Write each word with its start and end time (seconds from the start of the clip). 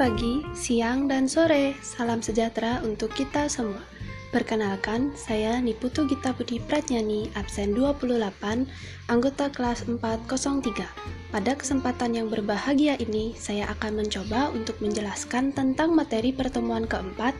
pagi, 0.00 0.40
siang, 0.56 1.12
dan 1.12 1.28
sore. 1.28 1.76
Salam 1.84 2.24
sejahtera 2.24 2.80
untuk 2.80 3.12
kita 3.12 3.52
semua. 3.52 3.84
Perkenalkan, 4.32 5.12
saya 5.12 5.60
Niputu 5.60 6.08
Gita 6.08 6.32
Budi 6.32 6.56
Pratnyani, 6.56 7.28
absen 7.36 7.76
28, 7.76 8.64
anggota 9.12 9.52
kelas 9.52 9.84
403. 9.84 10.88
Pada 11.28 11.52
kesempatan 11.52 12.16
yang 12.16 12.32
berbahagia 12.32 12.96
ini, 12.96 13.36
saya 13.36 13.68
akan 13.76 14.00
mencoba 14.00 14.48
untuk 14.56 14.80
menjelaskan 14.80 15.52
tentang 15.52 15.92
materi 15.92 16.32
pertemuan 16.32 16.88
keempat, 16.88 17.36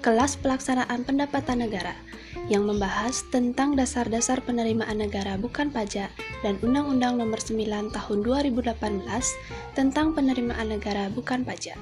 kelas 0.00 0.40
pelaksanaan 0.40 1.04
pendapatan 1.04 1.60
negara, 1.60 1.92
yang 2.48 2.64
membahas 2.64 3.20
tentang 3.28 3.76
dasar-dasar 3.76 4.40
penerimaan 4.40 4.96
negara 4.96 5.36
bukan 5.36 5.68
pajak 5.68 6.08
dan 6.40 6.56
Undang-Undang 6.64 7.20
Nomor 7.20 7.36
9 7.36 7.92
Tahun 7.92 8.18
2018 8.24 8.72
tentang 9.76 10.16
penerimaan 10.16 10.72
negara 10.72 11.12
bukan 11.12 11.44
pajak. 11.44 11.76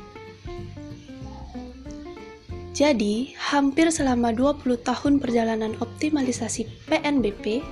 Jadi, 2.76 3.32
hampir 3.40 3.88
selama 3.88 4.36
20 4.36 4.76
tahun 4.84 5.16
perjalanan 5.16 5.72
optimalisasi 5.80 6.68
PNBP, 6.84 7.64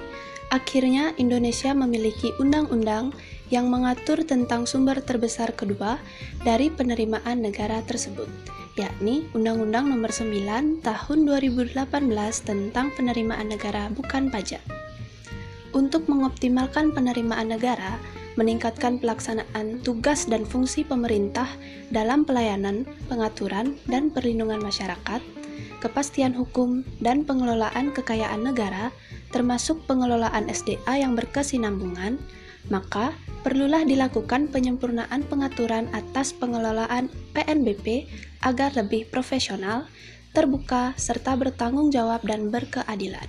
akhirnya 0.48 1.12
Indonesia 1.20 1.76
memiliki 1.76 2.32
undang-undang 2.40 3.12
yang 3.52 3.68
mengatur 3.68 4.24
tentang 4.24 4.64
sumber 4.64 5.04
terbesar 5.04 5.52
kedua 5.52 6.00
dari 6.40 6.72
penerimaan 6.72 7.44
negara 7.44 7.84
tersebut, 7.84 8.24
yakni 8.80 9.28
Undang-Undang 9.36 9.92
Nomor 9.92 10.08
9 10.08 10.80
Tahun 10.80 11.18
2018 11.28 11.76
tentang 12.40 12.88
penerimaan 12.96 13.52
negara 13.52 13.92
bukan 13.92 14.32
pajak. 14.32 14.64
Untuk 15.76 16.08
mengoptimalkan 16.08 16.96
penerimaan 16.96 17.52
negara, 17.52 18.00
meningkatkan 18.34 18.98
pelaksanaan 18.98 19.82
tugas 19.82 20.26
dan 20.26 20.42
fungsi 20.42 20.82
pemerintah 20.82 21.46
dalam 21.94 22.26
pelayanan, 22.26 22.86
pengaturan, 23.06 23.78
dan 23.86 24.10
perlindungan 24.10 24.58
masyarakat, 24.58 25.22
kepastian 25.78 26.34
hukum, 26.34 26.82
dan 26.98 27.22
pengelolaan 27.22 27.94
kekayaan 27.94 28.42
negara, 28.42 28.90
termasuk 29.30 29.82
pengelolaan 29.86 30.50
SDA 30.50 30.98
yang 30.98 31.14
berkesinambungan, 31.14 32.18
maka 32.72 33.12
perlulah 33.44 33.84
dilakukan 33.84 34.48
penyempurnaan 34.48 35.22
pengaturan 35.28 35.86
atas 35.92 36.32
pengelolaan 36.32 37.12
PNBP 37.36 38.08
agar 38.40 38.72
lebih 38.72 39.04
profesional, 39.12 39.84
terbuka, 40.32 40.96
serta 40.96 41.36
bertanggung 41.36 41.92
jawab 41.92 42.24
dan 42.24 42.48
berkeadilan. 42.48 43.28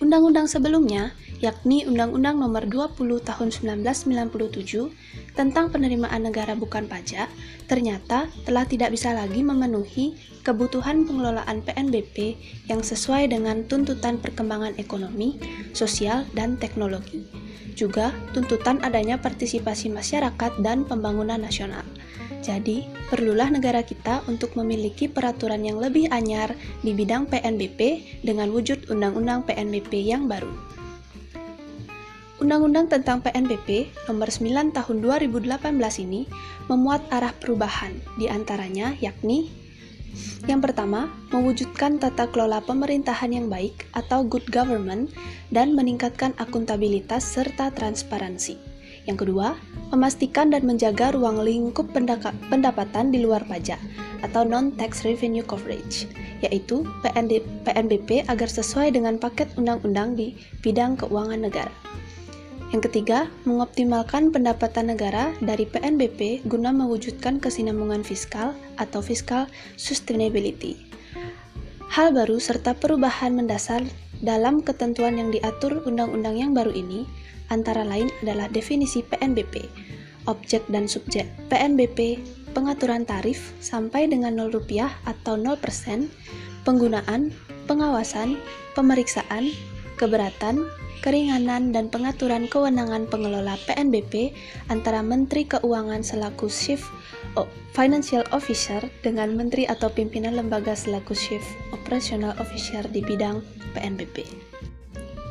Undang-undang 0.00 0.48
sebelumnya 0.48 1.12
yakni 1.40 1.88
Undang-Undang 1.88 2.36
Nomor 2.36 2.68
20 2.68 3.00
Tahun 3.24 3.48
1997 3.48 5.32
tentang 5.32 5.72
penerimaan 5.72 6.28
negara 6.28 6.52
bukan 6.52 6.84
pajak, 6.84 7.32
ternyata 7.64 8.28
telah 8.44 8.68
tidak 8.68 8.92
bisa 8.92 9.16
lagi 9.16 9.40
memenuhi 9.40 10.14
kebutuhan 10.44 11.08
pengelolaan 11.08 11.64
PNBP 11.64 12.36
yang 12.68 12.84
sesuai 12.84 13.32
dengan 13.32 13.64
tuntutan 13.64 14.20
perkembangan 14.20 14.76
ekonomi, 14.76 15.40
sosial, 15.72 16.28
dan 16.36 16.60
teknologi. 16.60 17.24
Juga 17.72 18.12
tuntutan 18.36 18.76
adanya 18.84 19.16
partisipasi 19.16 19.88
masyarakat 19.88 20.60
dan 20.60 20.84
pembangunan 20.84 21.40
nasional. 21.40 21.82
Jadi, 22.40 22.88
perlulah 23.12 23.52
negara 23.52 23.84
kita 23.84 24.24
untuk 24.24 24.56
memiliki 24.56 25.08
peraturan 25.08 25.60
yang 25.60 25.76
lebih 25.76 26.08
anyar 26.08 26.56
di 26.80 26.96
bidang 26.96 27.28
PNBP 27.28 28.00
dengan 28.24 28.48
wujud 28.48 28.88
Undang-Undang 28.88 29.44
PNBP 29.44 30.08
yang 30.08 30.24
baru. 30.24 30.69
Undang-Undang 32.40 32.88
tentang 32.88 33.20
PNBP 33.20 33.92
Nomor 34.08 34.32
9 34.32 34.72
Tahun 34.72 34.96
2018 34.96 35.60
ini 36.08 36.24
memuat 36.72 37.04
arah 37.12 37.36
perubahan, 37.36 37.92
di 38.16 38.32
antaranya 38.32 38.96
yakni 38.96 39.52
yang 40.48 40.58
pertama, 40.58 41.06
mewujudkan 41.30 42.02
tata 42.02 42.26
kelola 42.32 42.58
pemerintahan 42.64 43.30
yang 43.30 43.46
baik 43.46 43.86
atau 43.94 44.26
good 44.26 44.42
government 44.50 45.12
dan 45.54 45.76
meningkatkan 45.76 46.34
akuntabilitas 46.40 47.22
serta 47.22 47.70
transparansi. 47.70 48.58
Yang 49.06 49.28
kedua, 49.28 49.54
memastikan 49.94 50.50
dan 50.50 50.66
menjaga 50.66 51.14
ruang 51.14 51.44
lingkup 51.44 51.92
pendapatan 52.50 53.14
di 53.14 53.22
luar 53.22 53.46
pajak 53.46 53.78
atau 54.26 54.42
non-tax 54.42 55.06
revenue 55.06 55.46
coverage, 55.46 56.10
yaitu 56.42 56.82
PNBP 57.62 58.26
agar 58.26 58.48
sesuai 58.50 58.98
dengan 58.98 59.14
paket 59.20 59.46
undang-undang 59.54 60.18
di 60.18 60.34
bidang 60.64 60.98
keuangan 60.98 61.46
negara. 61.46 61.89
Yang 62.70 62.86
ketiga, 62.86 63.26
mengoptimalkan 63.42 64.30
pendapatan 64.30 64.94
negara 64.94 65.34
dari 65.42 65.66
PNBP 65.66 66.46
guna 66.46 66.70
mewujudkan 66.70 67.42
kesinambungan 67.42 68.06
fiskal 68.06 68.54
atau 68.78 69.02
fiscal 69.02 69.50
sustainability. 69.74 70.78
Hal 71.90 72.14
baru 72.14 72.38
serta 72.38 72.78
perubahan 72.78 73.34
mendasar 73.34 73.82
dalam 74.22 74.62
ketentuan 74.62 75.18
yang 75.18 75.34
diatur 75.34 75.82
undang-undang 75.82 76.38
yang 76.38 76.54
baru 76.54 76.70
ini 76.70 77.02
antara 77.50 77.82
lain 77.82 78.06
adalah 78.22 78.46
definisi 78.46 79.02
PNBP, 79.02 79.66
objek 80.30 80.62
dan 80.70 80.86
subjek 80.86 81.26
PNBP, 81.50 82.22
pengaturan 82.54 83.02
tarif 83.02 83.50
sampai 83.58 84.06
dengan 84.06 84.38
0 84.38 84.54
rupiah 84.54 84.94
atau 85.10 85.34
0%, 85.34 86.06
penggunaan, 86.62 87.34
pengawasan, 87.66 88.38
pemeriksaan, 88.78 89.50
keberatan, 90.00 90.64
keringanan 91.04 91.76
dan 91.76 91.92
pengaturan 91.92 92.48
kewenangan 92.48 93.04
pengelola 93.12 93.60
PNBP 93.68 94.32
antara 94.72 95.04
Menteri 95.04 95.44
Keuangan 95.44 96.00
selaku 96.00 96.48
Chief 96.48 96.80
Financial 97.76 98.24
Officer 98.32 98.80
dengan 99.04 99.36
Menteri 99.36 99.68
atau 99.68 99.92
pimpinan 99.92 100.40
lembaga 100.40 100.72
selaku 100.72 101.12
Chief 101.12 101.44
Operational 101.76 102.32
Officer 102.40 102.88
di 102.88 103.04
bidang 103.04 103.44
PNBP. 103.76 104.49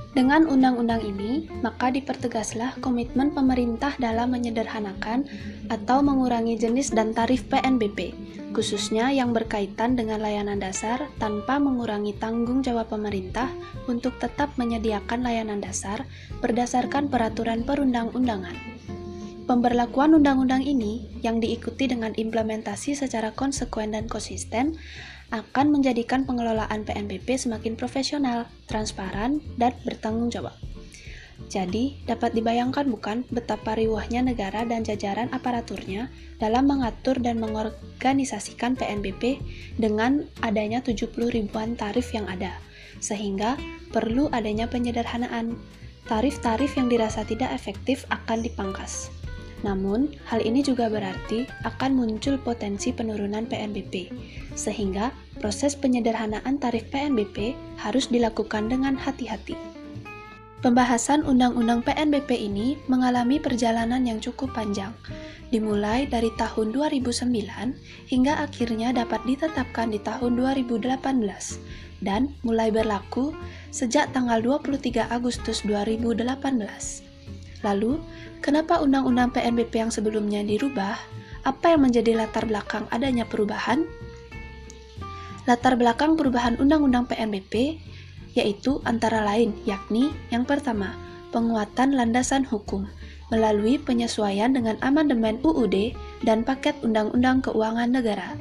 Dengan 0.09 0.49
undang-undang 0.49 1.05
ini, 1.05 1.45
maka 1.61 1.93
dipertegaslah 1.93 2.81
komitmen 2.81 3.29
pemerintah 3.29 3.93
dalam 4.01 4.33
menyederhanakan 4.33 5.29
atau 5.69 6.01
mengurangi 6.01 6.57
jenis 6.57 6.89
dan 6.97 7.13
tarif 7.13 7.45
PNBP, 7.45 8.17
khususnya 8.49 9.13
yang 9.13 9.37
berkaitan 9.37 9.93
dengan 9.93 10.25
layanan 10.25 10.57
dasar 10.57 11.05
tanpa 11.21 11.61
mengurangi 11.61 12.17
tanggung 12.17 12.65
jawab 12.65 12.89
pemerintah 12.89 13.53
untuk 13.85 14.17
tetap 14.17 14.49
menyediakan 14.57 15.21
layanan 15.21 15.61
dasar 15.61 16.01
berdasarkan 16.41 17.05
peraturan 17.13 17.61
perundang-undangan. 17.61 18.57
Pemberlakuan 19.45 20.13
undang-undang 20.13 20.61
ini 20.61 21.09
yang 21.25 21.41
diikuti 21.41 21.89
dengan 21.89 22.13
implementasi 22.13 22.93
secara 22.93 23.33
konsekuen 23.33 23.97
dan 23.97 24.05
konsisten 24.05 24.77
akan 25.29 25.73
menjadikan 25.73 26.25
pengelolaan 26.25 26.85
PNBP 26.85 27.37
semakin 27.37 27.77
profesional, 27.77 28.49
transparan, 28.65 29.41
dan 29.61 29.77
bertanggung 29.85 30.33
jawab. 30.33 30.53
Jadi, 31.47 31.95
dapat 32.03 32.35
dibayangkan 32.35 32.91
bukan 32.91 33.23
betapa 33.31 33.73
riwahnya 33.73 34.21
negara 34.21 34.67
dan 34.67 34.83
jajaran 34.83 35.31
aparaturnya 35.31 36.11
dalam 36.35 36.67
mengatur 36.67 37.15
dan 37.17 37.39
mengorganisasikan 37.39 38.75
PNBP 38.75 39.39
dengan 39.79 40.27
adanya 40.43 40.83
70 40.83 41.09
ribuan 41.31 41.79
tarif 41.79 42.11
yang 42.11 42.27
ada, 42.27 42.59
sehingga 42.99 43.55
perlu 43.95 44.27
adanya 44.35 44.67
penyederhanaan. 44.67 45.55
Tarif-tarif 46.09 46.73
yang 46.73 46.89
dirasa 46.89 47.21
tidak 47.21 47.53
efektif 47.53 48.03
akan 48.09 48.41
dipangkas. 48.41 49.13
Namun, 49.59 50.15
hal 50.23 50.39
ini 50.39 50.63
juga 50.63 50.87
berarti 50.87 51.43
akan 51.67 51.91
muncul 51.99 52.39
potensi 52.39 52.95
penurunan 52.95 53.43
PNBP, 53.43 54.07
sehingga 54.55 55.11
proses 55.43 55.75
penyederhanaan 55.75 56.55
tarif 56.59 56.87
PNBP 56.87 57.55
harus 57.79 58.07
dilakukan 58.07 58.71
dengan 58.71 58.95
hati-hati. 58.95 59.55
Pembahasan 60.59 61.23
Undang-Undang 61.23 61.87
PNBP 61.87 62.35
ini 62.35 62.75
mengalami 62.91 63.39
perjalanan 63.39 64.03
yang 64.03 64.19
cukup 64.19 64.51
panjang, 64.51 64.91
dimulai 65.55 66.03
dari 66.03 66.31
tahun 66.35 66.75
2009 66.75 67.31
hingga 68.11 68.33
akhirnya 68.43 68.91
dapat 68.91 69.23
ditetapkan 69.23 69.91
di 69.95 69.99
tahun 70.03 70.35
2018 70.35 70.99
dan 72.03 72.31
mulai 72.43 72.71
berlaku 72.71 73.35
sejak 73.71 74.11
tanggal 74.11 74.39
23 74.39 75.07
Agustus 75.07 75.63
2018. 75.63 77.08
Lalu, 77.65 77.99
kenapa 78.39 78.79
Undang-Undang 78.79 79.35
PNBP 79.35 79.73
yang 79.83 79.91
sebelumnya 79.91 80.39
dirubah? 80.43 80.95
Apa 81.43 81.75
yang 81.75 81.87
menjadi 81.87 82.15
latar 82.15 82.47
belakang 82.47 82.87
adanya 82.91 83.27
perubahan? 83.27 83.83
Latar 85.47 85.75
belakang 85.75 86.15
perubahan 86.15 86.59
Undang-Undang 86.61 87.09
PNBP 87.09 87.79
yaitu 88.37 88.77
antara 88.85 89.25
lain 89.25 89.57
yakni 89.65 90.13
yang 90.29 90.45
pertama, 90.45 90.93
penguatan 91.33 91.97
landasan 91.97 92.45
hukum 92.45 92.85
melalui 93.33 93.77
penyesuaian 93.81 94.53
dengan 94.53 94.77
amandemen 94.81 95.41
UUD 95.41 95.93
dan 96.25 96.45
paket 96.45 96.77
Undang-Undang 96.81 97.45
Keuangan 97.45 97.89
Negara. 97.89 98.37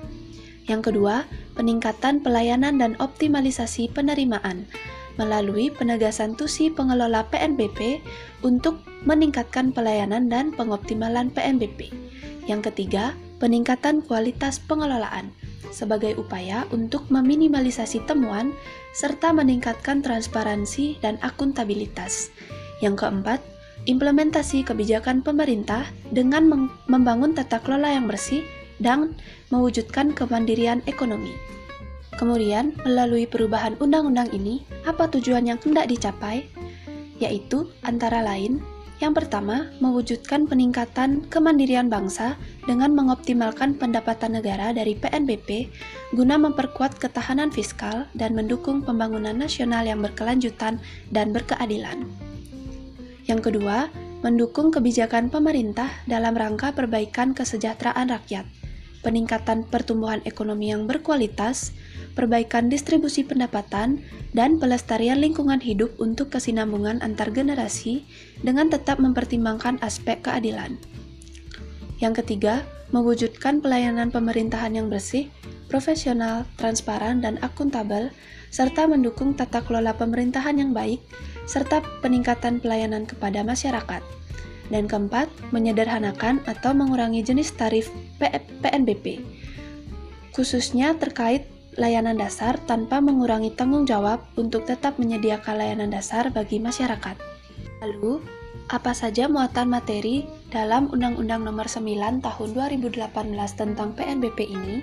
Yang 0.69 0.93
kedua, 0.93 1.25
peningkatan 1.57 2.21
pelayanan 2.21 2.77
dan 2.77 2.93
optimalisasi 3.01 3.89
penerimaan 3.93 4.69
melalui 5.19 5.69
penegasan 5.75 6.39
tusi 6.39 6.71
pengelola 6.71 7.27
PNBP 7.29 8.01
untuk 8.47 8.81
meningkatkan 9.05 9.75
pelayanan 9.75 10.31
dan 10.31 10.55
pengoptimalan 10.55 11.29
PNBP. 11.35 11.91
Yang 12.47 12.73
ketiga, 12.73 13.13
peningkatan 13.43 14.01
kualitas 14.01 14.63
pengelolaan 14.63 15.35
sebagai 15.69 16.17
upaya 16.17 16.65
untuk 16.73 17.05
meminimalisasi 17.13 18.07
temuan 18.09 18.57
serta 18.97 19.37
meningkatkan 19.37 20.01
transparansi 20.01 20.97
dan 21.05 21.21
akuntabilitas. 21.21 22.33
Yang 22.81 23.05
keempat, 23.05 23.41
implementasi 23.85 24.65
kebijakan 24.65 25.21
pemerintah 25.21 25.87
dengan 26.15 26.71
membangun 26.89 27.37
tata 27.37 27.61
kelola 27.61 27.93
yang 27.93 28.09
bersih 28.09 28.43
dan 28.79 29.19
mewujudkan 29.51 30.15
kemandirian 30.15 30.81
ekonomi. 30.87 31.35
Kemudian, 32.19 32.75
melalui 32.83 33.31
perubahan 33.31 33.79
undang-undang 33.79 34.29
ini, 34.35 34.67
apa 34.83 35.07
tujuan 35.07 35.47
yang 35.47 35.63
hendak 35.63 35.87
dicapai? 35.87 36.51
Yaitu 37.23 37.71
antara 37.87 38.21
lain 38.21 38.59
yang 38.99 39.15
pertama, 39.15 39.71
mewujudkan 39.79 40.51
peningkatan 40.51 41.31
kemandirian 41.31 41.87
bangsa 41.87 42.35
dengan 42.67 42.91
mengoptimalkan 42.99 43.79
pendapatan 43.79 44.35
negara 44.35 44.75
dari 44.75 44.99
PNBP 44.99 45.71
guna 46.19 46.35
memperkuat 46.35 46.99
ketahanan 46.99 47.55
fiskal 47.55 48.11
dan 48.19 48.35
mendukung 48.35 48.83
pembangunan 48.83 49.39
nasional 49.39 49.87
yang 49.87 50.03
berkelanjutan 50.03 50.83
dan 51.15 51.31
berkeadilan. 51.31 52.11
Yang 53.31 53.55
kedua, 53.55 53.87
mendukung 54.27 54.75
kebijakan 54.75 55.31
pemerintah 55.31 55.95
dalam 56.11 56.35
rangka 56.35 56.75
perbaikan 56.75 57.39
kesejahteraan 57.39 58.11
rakyat, 58.11 58.51
peningkatan 59.07 59.63
pertumbuhan 59.63 60.19
ekonomi 60.27 60.75
yang 60.75 60.91
berkualitas, 60.91 61.71
perbaikan 62.19 62.67
distribusi 62.67 63.23
pendapatan, 63.23 64.03
dan 64.35 64.59
pelestarian 64.59 65.23
lingkungan 65.23 65.63
hidup 65.63 65.95
untuk 66.03 66.35
kesinambungan 66.35 66.99
antar 66.99 67.31
generasi 67.31 68.03
dengan 68.43 68.67
tetap 68.67 68.99
mempertimbangkan 68.99 69.79
aspek 69.87 70.19
keadilan. 70.27 70.75
Yang 72.03 72.27
ketiga, 72.27 72.67
mewujudkan 72.91 73.63
pelayanan 73.63 74.11
pemerintahan 74.11 74.75
yang 74.75 74.91
bersih, 74.91 75.31
profesional, 75.71 76.43
transparan, 76.59 77.23
dan 77.23 77.39
akuntabel, 77.39 78.11
serta 78.51 78.91
mendukung 78.91 79.39
tata 79.39 79.63
kelola 79.63 79.95
pemerintahan 79.95 80.59
yang 80.59 80.75
baik, 80.75 80.99
serta 81.47 81.85
peningkatan 82.03 82.59
pelayanan 82.59 83.07
kepada 83.07 83.47
masyarakat. 83.47 84.03
Dan 84.69 84.85
keempat, 84.85 85.33
menyederhanakan 85.49 86.45
atau 86.45 86.77
mengurangi 86.77 87.25
jenis 87.25 87.57
tarif 87.57 87.89
PNBP, 88.61 89.25
khususnya 90.37 90.93
terkait 90.97 91.49
layanan 91.79 92.19
dasar 92.19 92.59
tanpa 92.67 92.99
mengurangi 92.99 93.55
tanggung 93.55 93.87
jawab 93.87 94.19
untuk 94.35 94.67
tetap 94.67 94.99
menyediakan 94.99 95.63
layanan 95.63 95.95
dasar 95.95 96.27
bagi 96.35 96.59
masyarakat. 96.59 97.15
Lalu, 97.87 98.19
apa 98.69 98.93
saja 98.93 99.31
muatan 99.31 99.71
materi 99.71 100.27
dalam 100.51 100.91
Undang-Undang 100.91 101.47
Nomor 101.47 101.71
9 101.71 102.21
Tahun 102.21 102.49
2018 102.53 103.01
tentang 103.55 103.95
PNBP 103.95 104.39
ini? 104.51 104.83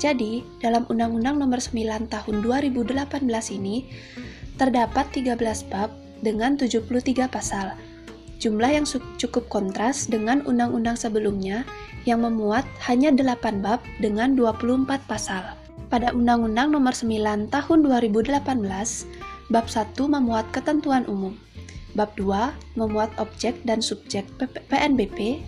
Jadi, 0.00 0.42
dalam 0.58 0.88
Undang-Undang 0.88 1.44
Nomor 1.44 1.60
9 1.60 2.08
Tahun 2.08 2.36
2018 2.40 3.22
ini 3.60 3.84
terdapat 4.56 5.12
13 5.12 5.38
bab 5.70 5.92
dengan 6.24 6.56
73 6.56 7.28
pasal. 7.28 7.76
Jumlah 8.40 8.70
yang 8.80 8.86
cukup 9.20 9.46
kontras 9.52 10.08
dengan 10.10 10.42
undang-undang 10.44 10.98
sebelumnya 10.98 11.62
yang 12.08 12.24
memuat 12.24 12.64
hanya 12.88 13.12
8 13.12 13.60
bab 13.60 13.80
dengan 14.00 14.34
24 14.36 15.04
pasal. 15.06 15.63
Pada 15.94 16.10
Undang-Undang 16.10 16.74
Nomor 16.74 16.90
9 16.90 17.54
Tahun 17.54 17.78
2018, 17.86 18.42
Bab 19.46 19.66
1 19.70 19.94
memuat 19.94 20.42
ketentuan 20.50 21.06
umum. 21.06 21.38
Bab 21.94 22.18
2 22.18 22.50
memuat 22.74 23.14
objek 23.22 23.62
dan 23.62 23.78
subjek 23.78 24.26
PNBP. 24.42 25.46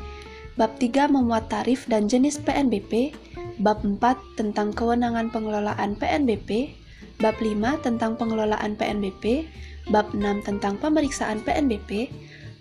Bab 0.55 0.79
3 0.79 1.11
memuat 1.11 1.51
tarif 1.51 1.91
dan 1.91 2.07
jenis 2.07 2.39
PNBP. 2.39 3.11
Bab 3.59 3.83
4 3.83 3.99
tentang 4.39 4.71
kewenangan 4.71 5.35
pengelolaan 5.35 5.99
PNBP. 5.99 6.79
Bab 7.19 7.35
5 7.43 7.83
tentang 7.83 8.15
pengelolaan 8.15 8.79
PNBP. 8.79 9.51
Bab 9.91 10.15
6 10.15 10.47
tentang 10.47 10.79
pemeriksaan 10.79 11.43
PNBP. 11.43 12.07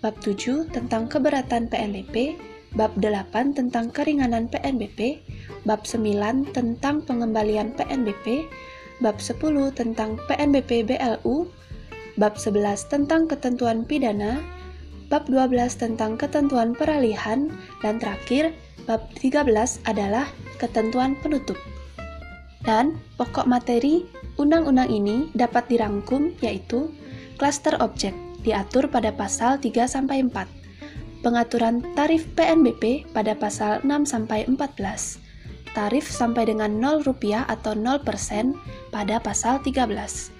Bab 0.02 0.18
7 0.18 0.74
tentang 0.74 1.06
keberatan 1.06 1.70
PNBP. 1.70 2.34
Bab 2.74 2.96
8 2.98 3.54
tentang 3.54 3.92
keringanan 3.94 4.50
PNBP 4.50 5.22
bab 5.66 5.82
9 5.82 6.54
tentang 6.54 7.02
pengembalian 7.02 7.74
PNBP, 7.74 8.46
bab 9.02 9.18
10 9.18 9.74
tentang 9.74 10.14
PNBP 10.30 10.86
BLU, 10.86 11.50
bab 12.14 12.38
11 12.38 12.86
tentang 12.86 13.26
ketentuan 13.26 13.82
pidana, 13.82 14.38
bab 15.10 15.26
12 15.26 15.74
tentang 15.74 16.14
ketentuan 16.14 16.72
peralihan, 16.72 17.50
dan 17.82 17.98
terakhir, 17.98 18.54
bab 18.86 19.02
13 19.18 19.82
adalah 19.90 20.30
ketentuan 20.62 21.18
penutup. 21.18 21.58
Dan 22.62 22.98
pokok 23.18 23.50
materi 23.50 24.06
undang-undang 24.38 24.90
ini 24.90 25.30
dapat 25.34 25.70
dirangkum 25.70 26.34
yaitu 26.42 26.90
klaster 27.38 27.78
objek 27.78 28.14
diatur 28.42 28.90
pada 28.90 29.10
pasal 29.14 29.58
3 29.58 29.86
sampai 29.86 30.22
4. 30.22 30.55
Pengaturan 31.26 31.82
tarif 31.98 32.22
PNBP 32.38 33.10
pada 33.10 33.34
pasal 33.34 33.82
6 33.82 34.06
sampai 34.06 34.46
14 34.46 35.26
tarif 35.76 36.08
sampai 36.08 36.48
dengan 36.48 36.72
0 36.80 37.04
rupiah 37.04 37.44
atau 37.50 37.76
0% 37.76 38.06
pada 38.88 39.18
pasal 39.20 39.60
13. 39.60 40.32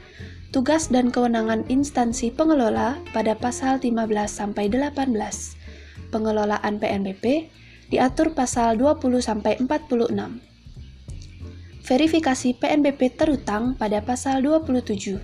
Tugas 0.48 0.88
dan 0.88 1.12
kewenangan 1.12 1.68
instansi 1.68 2.32
pengelola 2.32 2.96
pada 3.12 3.36
pasal 3.36 3.76
15 3.82 4.30
sampai 4.30 4.72
18. 4.72 5.12
Pengelolaan 6.08 6.80
PNBP 6.80 7.52
diatur 7.92 8.32
pasal 8.32 8.80
20 8.80 9.20
sampai 9.20 9.60
46. 9.60 10.40
Verifikasi 11.82 12.48
PNBP 12.62 13.12
terutang 13.18 13.76
pada 13.76 14.00
pasal 14.00 14.40
27. 14.40 15.20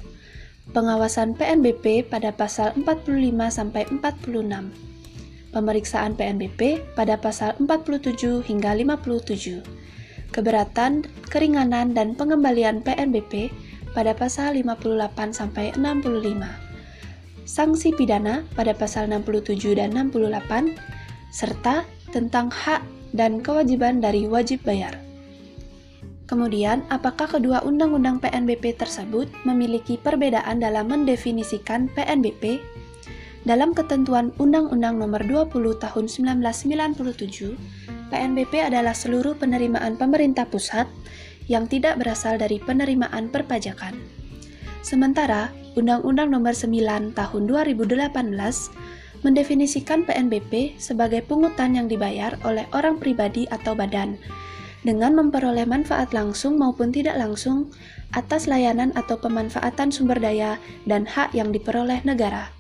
Pengawasan 0.76 1.38
PNBP 1.38 2.11
pada 2.11 2.35
pasal 2.37 2.76
45 2.76 3.31
sampai 3.49 3.88
46. 3.88 4.92
Pemeriksaan 5.52 6.16
PNBP 6.16 6.81
pada 6.96 7.20
pasal 7.20 7.52
47 7.60 8.40
hingga 8.40 8.72
57 8.72 9.82
keberatan, 10.32 11.04
keringanan, 11.28 11.93
dan 11.93 12.16
pengembalian 12.16 12.81
PNBP 12.81 13.52
pada 13.93 14.16
pasal 14.16 14.56
58 14.56 15.37
sampai 15.37 15.76
65. 15.76 16.49
Sanksi 17.44 17.93
pidana 17.93 18.49
pada 18.56 18.72
pasal 18.72 19.12
67 19.12 19.76
dan 19.76 19.93
68 19.93 20.73
serta 21.28 21.85
tentang 22.11 22.49
hak 22.49 22.80
dan 23.12 23.44
kewajiban 23.44 24.00
dari 24.00 24.25
wajib 24.25 24.64
bayar. 24.64 24.97
Kemudian, 26.25 26.80
apakah 26.88 27.28
kedua 27.28 27.61
undang-undang 27.61 28.16
PNBP 28.16 28.80
tersebut 28.80 29.28
memiliki 29.44 30.00
perbedaan 30.00 30.64
dalam 30.64 30.88
mendefinisikan 30.88 31.92
PNBP? 31.92 32.56
Dalam 33.42 33.75
ketentuan 33.75 34.30
Undang-Undang 34.38 35.02
Nomor 35.02 35.26
20 35.26 35.82
Tahun 35.82 36.06
1997, 36.06 37.58
PNBP 38.06 38.52
adalah 38.62 38.94
seluruh 38.94 39.34
penerimaan 39.34 39.99
pemerintah 39.99 40.46
pusat 40.46 40.87
yang 41.50 41.66
tidak 41.66 41.99
berasal 41.99 42.38
dari 42.38 42.62
penerimaan 42.62 43.26
perpajakan. 43.34 43.99
Sementara 44.87 45.50
Undang-Undang 45.75 46.30
Nomor 46.30 46.54
9 46.54 47.18
Tahun 47.18 47.42
2018 47.50 48.14
mendefinisikan 49.26 50.06
PNBP 50.06 50.78
sebagai 50.78 51.26
pungutan 51.26 51.75
yang 51.75 51.90
dibayar 51.90 52.38
oleh 52.46 52.70
orang 52.70 53.02
pribadi 53.02 53.50
atau 53.50 53.75
badan 53.75 54.22
dengan 54.87 55.18
memperoleh 55.18 55.66
manfaat 55.66 56.14
langsung 56.14 56.62
maupun 56.62 56.94
tidak 56.94 57.18
langsung 57.18 57.75
atas 58.14 58.46
layanan 58.46 58.94
atau 58.94 59.18
pemanfaatan 59.18 59.90
sumber 59.90 60.22
daya 60.22 60.62
dan 60.87 61.06
hak 61.06 61.34
yang 61.34 61.50
diperoleh 61.50 62.02
negara 62.06 62.50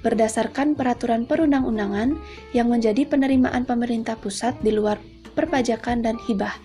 berdasarkan 0.00 0.76
peraturan 0.76 1.28
perundang-undangan 1.28 2.16
yang 2.56 2.68
menjadi 2.72 3.04
penerimaan 3.04 3.68
pemerintah 3.68 4.16
pusat 4.16 4.56
di 4.64 4.72
luar 4.72 4.96
perpajakan 5.32 6.02
dan 6.02 6.16
hibah, 6.26 6.56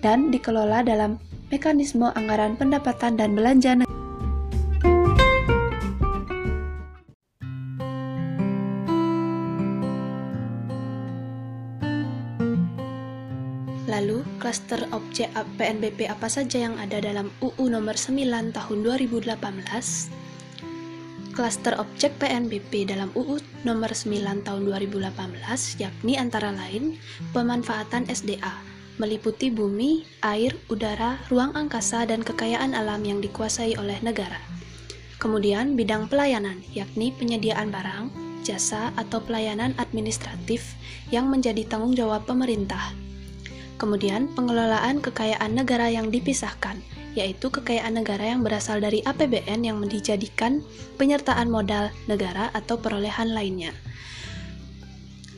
dan 0.00 0.30
dikelola 0.32 0.82
dalam 0.82 1.20
mekanisme 1.52 2.10
anggaran 2.14 2.58
pendapatan 2.58 3.14
dan 3.14 3.34
belanja 3.38 3.78
negara. 3.78 3.94
Lalu, 13.86 14.26
klaster 14.42 14.82
objek 14.92 15.32
PNBP 15.56 16.10
apa 16.10 16.28
saja 16.28 16.68
yang 16.68 16.76
ada 16.76 17.00
dalam 17.00 17.32
UU 17.40 17.70
nomor 17.70 17.96
9 17.96 18.52
tahun 18.52 18.78
2018? 18.84 20.25
Klaster 21.36 21.76
objek 21.76 22.16
PNBP 22.16 22.88
dalam 22.88 23.12
UU 23.12 23.36
nomor 23.68 23.92
9 23.92 24.40
tahun 24.40 24.62
2018 24.72 25.12
yakni 25.76 26.16
antara 26.16 26.48
lain 26.48 26.96
pemanfaatan 27.36 28.08
SDA 28.08 28.56
meliputi 28.96 29.52
bumi, 29.52 30.08
air, 30.24 30.56
udara, 30.72 31.20
ruang 31.28 31.52
angkasa 31.52 32.08
dan 32.08 32.24
kekayaan 32.24 32.72
alam 32.72 33.04
yang 33.04 33.20
dikuasai 33.20 33.76
oleh 33.76 34.00
negara. 34.00 34.40
Kemudian 35.20 35.76
bidang 35.76 36.08
pelayanan 36.08 36.64
yakni 36.72 37.12
penyediaan 37.12 37.68
barang, 37.68 38.08
jasa 38.40 38.96
atau 38.96 39.20
pelayanan 39.20 39.76
administratif 39.76 40.72
yang 41.12 41.28
menjadi 41.28 41.68
tanggung 41.68 41.92
jawab 41.92 42.24
pemerintah. 42.24 42.96
Kemudian, 43.76 44.32
pengelolaan 44.32 45.04
kekayaan 45.04 45.52
negara 45.52 45.92
yang 45.92 46.08
dipisahkan, 46.08 46.80
yaitu 47.16 47.48
kekayaan 47.48 47.96
negara 47.96 48.36
yang 48.36 48.44
berasal 48.44 48.78
dari 48.78 49.00
APBN 49.02 49.64
yang 49.64 49.80
dijadikan 49.88 50.60
penyertaan 51.00 51.48
modal 51.48 51.88
negara 52.06 52.52
atau 52.52 52.76
perolehan 52.76 53.32
lainnya. 53.32 53.72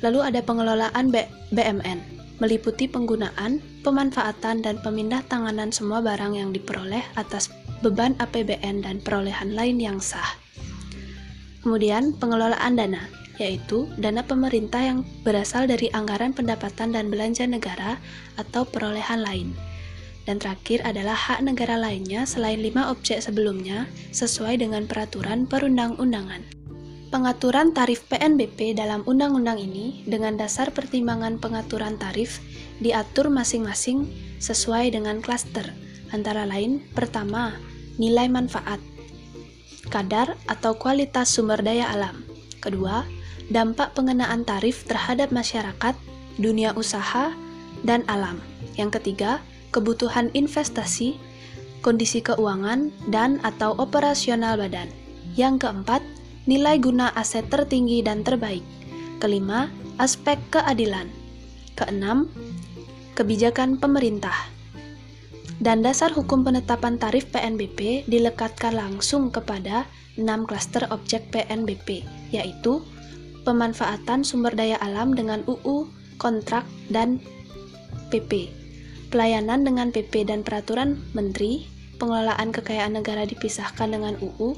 Lalu 0.02 0.20
ada 0.22 0.40
pengelolaan 0.42 1.10
B 1.10 1.22
BMN, 1.54 1.98
meliputi 2.38 2.86
penggunaan, 2.86 3.62
pemanfaatan, 3.82 4.62
dan 4.62 4.78
pemindah 4.82 5.22
tanganan 5.26 5.74
semua 5.74 5.98
barang 6.02 6.38
yang 6.38 6.50
diperoleh 6.54 7.02
atas 7.18 7.50
beban 7.82 8.14
APBN 8.18 8.82
dan 8.82 9.02
perolehan 9.02 9.54
lain 9.54 9.78
yang 9.78 9.98
sah. 9.98 10.38
Kemudian, 11.62 12.14
pengelolaan 12.14 12.78
dana, 12.78 13.02
yaitu 13.42 13.90
dana 13.98 14.22
pemerintah 14.22 14.82
yang 14.82 14.98
berasal 15.26 15.66
dari 15.66 15.90
anggaran 15.90 16.30
pendapatan 16.30 16.94
dan 16.94 17.10
belanja 17.10 17.46
negara 17.46 17.98
atau 18.38 18.62
perolehan 18.66 19.22
lain. 19.22 19.50
Dan 20.28 20.36
terakhir 20.36 20.84
adalah 20.84 21.16
hak 21.16 21.40
negara 21.40 21.80
lainnya 21.80 22.28
selain 22.28 22.60
lima 22.60 22.92
objek 22.92 23.24
sebelumnya 23.24 23.88
sesuai 24.12 24.60
dengan 24.60 24.84
peraturan 24.84 25.48
perundang-undangan. 25.48 26.44
Pengaturan 27.08 27.72
tarif 27.72 28.04
PNBP 28.12 28.76
dalam 28.76 29.00
undang-undang 29.08 29.56
ini 29.56 30.04
dengan 30.04 30.36
dasar 30.36 30.68
pertimbangan 30.68 31.40
pengaturan 31.40 31.96
tarif 31.96 32.44
diatur 32.84 33.32
masing-masing 33.32 34.04
sesuai 34.36 34.92
dengan 34.92 35.24
klaster, 35.24 35.72
antara 36.12 36.44
lain 36.44 36.84
pertama, 36.92 37.56
nilai 37.96 38.28
manfaat, 38.28 38.76
kadar 39.88 40.36
atau 40.44 40.76
kualitas 40.76 41.32
sumber 41.32 41.64
daya 41.64 41.88
alam. 41.88 42.20
Kedua, 42.60 43.08
dampak 43.48 43.96
pengenaan 43.96 44.44
tarif 44.44 44.84
terhadap 44.84 45.32
masyarakat, 45.32 45.96
dunia 46.36 46.76
usaha, 46.76 47.32
dan 47.88 48.04
alam. 48.04 48.36
Yang 48.76 49.00
ketiga, 49.00 49.40
kebutuhan 49.70 50.32
investasi, 50.32 51.18
kondisi 51.84 52.24
keuangan, 52.24 52.90
dan 53.12 53.38
atau 53.44 53.76
operasional 53.76 54.58
badan. 54.58 54.88
Yang 55.38 55.68
keempat, 55.68 56.02
nilai 56.48 56.80
guna 56.80 57.12
aset 57.14 57.46
tertinggi 57.52 58.00
dan 58.02 58.24
terbaik. 58.24 58.64
Kelima, 59.20 59.68
aspek 60.00 60.38
keadilan. 60.50 61.06
Keenam, 61.78 62.26
kebijakan 63.14 63.78
pemerintah. 63.78 64.34
Dan 65.58 65.82
dasar 65.82 66.14
hukum 66.14 66.46
penetapan 66.46 67.02
tarif 67.02 67.26
PNBP 67.34 68.06
dilekatkan 68.06 68.78
langsung 68.78 69.34
kepada 69.34 69.90
6 70.14 70.46
klaster 70.46 70.86
objek 70.94 71.34
PNBP, 71.34 72.06
yaitu 72.30 72.82
pemanfaatan 73.42 74.22
sumber 74.22 74.54
daya 74.54 74.78
alam 74.78 75.14
dengan 75.14 75.42
UU, 75.46 75.90
kontrak, 76.18 76.62
dan 76.90 77.18
PP. 78.10 78.57
Pelayanan 79.08 79.64
dengan 79.64 79.88
PP 79.88 80.28
dan 80.28 80.44
peraturan 80.44 81.00
menteri, 81.16 81.64
pengelolaan 81.96 82.52
kekayaan 82.52 83.00
negara 83.00 83.24
dipisahkan 83.24 83.88
dengan 83.88 84.20
UU, 84.20 84.52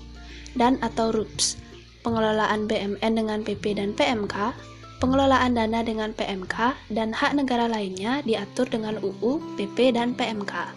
dan 0.58 0.74
atau 0.82 1.14
RUPS, 1.14 1.54
pengelolaan 2.02 2.66
BMN 2.66 3.12
dengan 3.14 3.46
PP 3.46 3.78
dan 3.78 3.94
PMK, 3.94 4.50
pengelolaan 4.98 5.54
dana 5.54 5.86
dengan 5.86 6.10
PMK, 6.10 6.74
dan 6.90 7.14
hak 7.14 7.38
negara 7.38 7.70
lainnya 7.70 8.26
diatur 8.26 8.66
dengan 8.66 8.98
UU, 8.98 9.38
PP, 9.54 9.94
dan 9.94 10.18
PMK. 10.18 10.74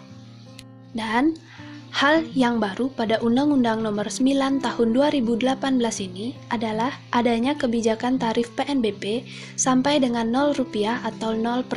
Dan 0.94 1.34
Hal 1.94 2.26
yang 2.34 2.58
baru 2.58 2.90
pada 2.90 3.22
Undang-Undang 3.22 3.86
Nomor 3.86 4.10
9 4.10 4.58
Tahun 4.58 4.88
2018 4.90 5.46
ini 6.02 6.34
adalah 6.50 6.90
adanya 7.14 7.54
kebijakan 7.54 8.18
tarif 8.18 8.50
PNBP 8.58 9.22
sampai 9.54 10.02
dengan 10.02 10.26
0 10.26 10.58
rupiah 10.58 10.98
atau 11.06 11.38
0% 11.38 11.70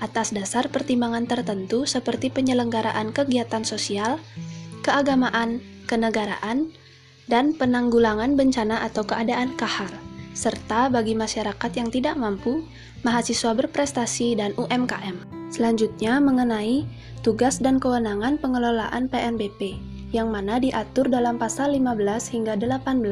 atas 0.00 0.34
dasar 0.34 0.70
pertimbangan 0.70 1.28
tertentu 1.28 1.84
seperti 1.84 2.30
penyelenggaraan 2.32 3.14
kegiatan 3.14 3.62
sosial, 3.62 4.18
keagamaan, 4.82 5.62
kenegaraan, 5.86 6.72
dan 7.28 7.56
penanggulangan 7.56 8.36
bencana 8.36 8.84
atau 8.84 9.04
keadaan 9.04 9.56
kahar, 9.56 9.90
serta 10.36 10.92
bagi 10.92 11.16
masyarakat 11.16 11.70
yang 11.76 11.88
tidak 11.88 12.14
mampu, 12.20 12.64
mahasiswa 13.06 13.54
berprestasi, 13.56 14.36
dan 14.36 14.52
UMKM. 14.58 15.34
Selanjutnya 15.48 16.18
mengenai 16.18 16.84
tugas 17.22 17.62
dan 17.62 17.78
kewenangan 17.78 18.36
pengelolaan 18.42 19.06
PNBP 19.08 19.78
yang 20.14 20.30
mana 20.30 20.62
diatur 20.62 21.10
dalam 21.10 21.38
pasal 21.38 21.74
15 21.74 22.34
hingga 22.34 22.54
18 22.54 23.02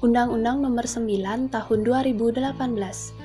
Undang-Undang 0.00 0.62
Nomor 0.62 0.86
9 0.86 1.50
Tahun 1.50 1.78
2018. 1.84 3.19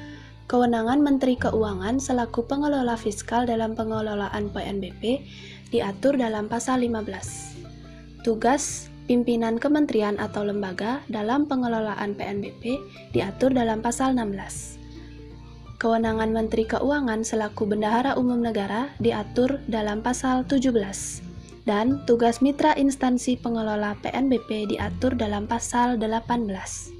Kewenangan 0.45 1.01
Menteri 1.01 1.41
Keuangan 1.41 1.97
selaku 1.97 2.45
pengelola 2.45 2.93
fiskal 3.01 3.49
dalam 3.49 3.73
pengelolaan 3.73 4.53
PNBP 4.53 5.25
diatur 5.73 6.21
dalam 6.21 6.45
pasal 6.45 6.85
15. 6.85 8.21
Tugas 8.21 8.93
pimpinan 9.09 9.57
kementerian 9.57 10.21
atau 10.21 10.45
lembaga 10.45 11.01
dalam 11.09 11.49
pengelolaan 11.49 12.13
PNBP 12.13 12.77
diatur 13.09 13.57
dalam 13.57 13.81
pasal 13.81 14.13
16. 14.13 15.81
Kewenangan 15.81 16.29
Menteri 16.29 16.69
Keuangan 16.69 17.25
selaku 17.25 17.65
Bendahara 17.65 18.13
Umum 18.13 18.37
Negara 18.37 18.93
diatur 19.01 19.65
dalam 19.65 20.05
pasal 20.05 20.45
17 20.45 21.25
dan 21.65 22.05
tugas 22.05 22.45
mitra 22.45 22.77
instansi 22.77 23.33
pengelola 23.41 23.97
PNBP 23.97 24.77
diatur 24.77 25.17
dalam 25.17 25.49
pasal 25.49 25.97
18. 25.97 26.94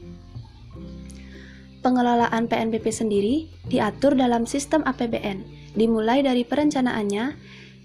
Pengelolaan 1.85 2.49
PNBP 2.49 2.89
sendiri 2.89 3.45
diatur 3.69 4.17
dalam 4.17 4.49
sistem 4.49 4.81
APBN, 4.89 5.45
dimulai 5.77 6.25
dari 6.25 6.41
perencanaannya 6.41 7.37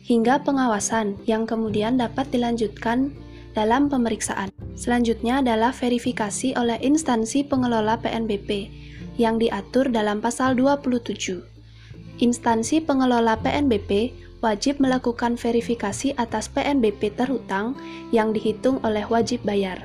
hingga 0.09 0.41
pengawasan 0.41 1.21
yang 1.29 1.45
kemudian 1.45 2.01
dapat 2.01 2.33
dilanjutkan 2.33 3.13
dalam 3.53 3.93
pemeriksaan. 3.93 4.49
Selanjutnya 4.73 5.45
adalah 5.45 5.77
verifikasi 5.77 6.57
oleh 6.57 6.81
instansi 6.81 7.45
pengelola 7.45 8.01
PNBP 8.01 8.73
yang 9.21 9.37
diatur 9.37 9.93
dalam 9.93 10.25
pasal 10.25 10.57
27. 10.57 12.25
Instansi 12.25 12.81
pengelola 12.81 13.37
PNBP 13.37 14.17
wajib 14.41 14.81
melakukan 14.81 15.37
verifikasi 15.37 16.17
atas 16.17 16.49
PNBP 16.49 17.13
terhutang 17.21 17.77
yang 18.17 18.33
dihitung 18.33 18.81
oleh 18.81 19.05
wajib 19.13 19.45
bayar. 19.45 19.85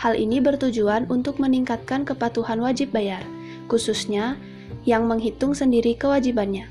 Hal 0.00 0.16
ini 0.16 0.40
bertujuan 0.40 1.12
untuk 1.12 1.36
meningkatkan 1.36 2.08
kepatuhan 2.08 2.56
wajib 2.64 2.88
bayar, 2.96 3.20
khususnya 3.70 4.34
yang 4.82 5.06
menghitung 5.06 5.54
sendiri 5.54 5.94
kewajibannya, 5.94 6.66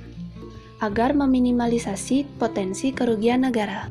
agar 0.83 1.15
meminimalisasi 1.15 2.27
potensi 2.35 2.91
kerugian 2.91 3.47
negara. 3.47 3.87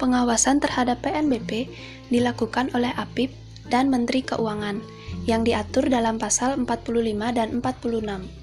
Pengawasan 0.00 0.64
terhadap 0.64 1.04
PNBP 1.04 1.68
dilakukan 2.08 2.72
oleh 2.72 2.88
APIP 2.96 3.36
dan 3.68 3.92
Menteri 3.92 4.24
Keuangan 4.24 4.80
yang 5.28 5.44
diatur 5.44 5.92
dalam 5.92 6.16
pasal 6.16 6.56
45 6.56 7.36
dan 7.36 7.60
46. 7.60 8.40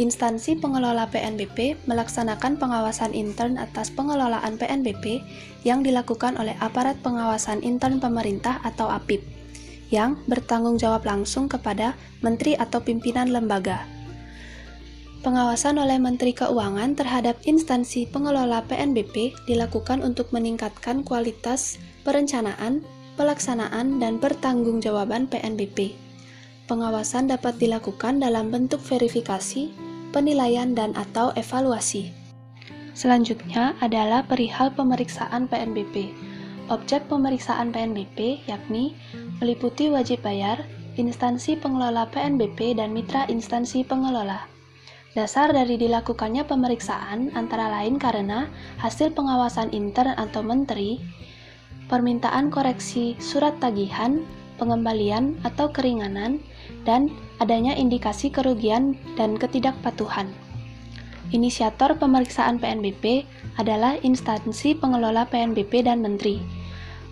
Instansi 0.00 0.56
pengelola 0.56 1.04
PNBP 1.10 1.84
melaksanakan 1.84 2.56
pengawasan 2.56 3.12
intern 3.12 3.60
atas 3.60 3.92
pengelolaan 3.92 4.56
PNBP 4.56 5.20
yang 5.68 5.84
dilakukan 5.84 6.38
oleh 6.40 6.56
aparat 6.64 6.96
pengawasan 7.04 7.60
intern 7.60 8.00
pemerintah 8.00 8.62
atau 8.64 8.88
APIP 8.88 9.31
yang 9.92 10.18
bertanggung 10.24 10.80
jawab 10.80 11.04
langsung 11.04 11.46
kepada 11.46 11.92
menteri 12.24 12.56
atau 12.56 12.80
pimpinan 12.80 13.28
lembaga. 13.28 13.84
Pengawasan 15.22 15.78
oleh 15.78 16.02
Menteri 16.02 16.34
Keuangan 16.34 16.98
terhadap 16.98 17.38
instansi 17.46 18.10
pengelola 18.10 18.66
PNBP 18.66 19.46
dilakukan 19.46 20.02
untuk 20.02 20.34
meningkatkan 20.34 21.06
kualitas 21.06 21.78
perencanaan, 22.02 22.82
pelaksanaan, 23.14 24.02
dan 24.02 24.18
pertanggungjawaban 24.18 25.30
PNBP. 25.30 25.94
Pengawasan 26.66 27.30
dapat 27.30 27.54
dilakukan 27.62 28.18
dalam 28.18 28.50
bentuk 28.50 28.82
verifikasi, 28.82 29.70
penilaian, 30.10 30.74
dan 30.74 30.90
atau 30.98 31.30
evaluasi. 31.38 32.10
Selanjutnya 32.98 33.78
adalah 33.78 34.26
perihal 34.26 34.74
pemeriksaan 34.74 35.46
PNBP. 35.46 36.10
Objek 36.66 37.06
pemeriksaan 37.06 37.70
PNBP 37.70 38.42
yakni 38.50 38.98
meliputi 39.42 39.90
wajib 39.90 40.22
bayar, 40.22 40.62
instansi 40.94 41.58
pengelola 41.58 42.06
PNBP, 42.14 42.78
dan 42.78 42.94
mitra 42.94 43.26
instansi 43.26 43.82
pengelola. 43.82 44.46
Dasar 45.18 45.50
dari 45.50 45.74
dilakukannya 45.74 46.46
pemeriksaan 46.46 47.34
antara 47.34 47.66
lain 47.66 47.98
karena 47.98 48.46
hasil 48.78 49.10
pengawasan 49.10 49.74
intern 49.74 50.14
atau 50.14 50.46
menteri, 50.46 51.02
permintaan 51.90 52.54
koreksi 52.54 53.18
surat 53.18 53.58
tagihan, 53.58 54.22
pengembalian 54.62 55.34
atau 55.42 55.74
keringanan, 55.74 56.38
dan 56.86 57.10
adanya 57.42 57.74
indikasi 57.74 58.30
kerugian 58.30 58.94
dan 59.18 59.34
ketidakpatuhan. 59.34 60.30
Inisiator 61.34 61.98
pemeriksaan 61.98 62.62
PNBP 62.62 63.26
adalah 63.58 63.98
instansi 64.06 64.78
pengelola 64.78 65.26
PNBP 65.26 65.82
dan 65.82 65.98
menteri. 65.98 66.61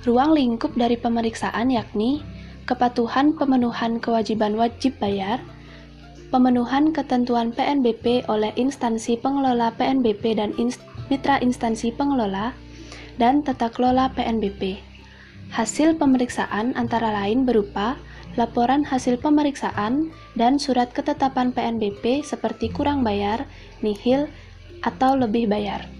Ruang 0.01 0.33
lingkup 0.33 0.73
dari 0.81 0.97
pemeriksaan 0.97 1.69
yakni 1.69 2.25
kepatuhan 2.65 3.37
pemenuhan 3.37 4.01
kewajiban 4.01 4.57
wajib 4.57 4.97
bayar, 4.97 5.45
pemenuhan 6.33 6.97
ketentuan 6.97 7.53
PNBP 7.53 8.25
oleh 8.33 8.49
instansi 8.57 9.21
pengelola 9.21 9.69
PNBP 9.77 10.41
dan 10.41 10.57
inst 10.57 10.81
mitra 11.13 11.37
instansi 11.45 11.93
pengelola, 11.93 12.57
dan 13.21 13.45
tata 13.45 13.69
kelola 13.69 14.09
PNBP. 14.17 14.81
Hasil 15.53 16.01
pemeriksaan 16.01 16.73
antara 16.81 17.13
lain 17.13 17.45
berupa 17.45 18.01
laporan 18.41 18.87
hasil 18.87 19.21
pemeriksaan 19.21 20.09
dan 20.33 20.57
surat 20.57 20.95
ketetapan 20.97 21.53
PNBP 21.53 22.25
seperti 22.25 22.73
kurang 22.73 23.05
bayar, 23.05 23.45
nihil, 23.85 24.33
atau 24.81 25.13
lebih 25.13 25.45
bayar. 25.45 26.00